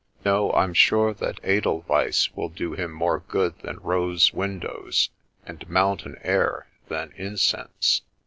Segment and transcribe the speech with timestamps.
[0.25, 5.11] No, I'm sure that edelweiss will do him more good than rose win dows,
[5.45, 8.01] and mountain air than incense."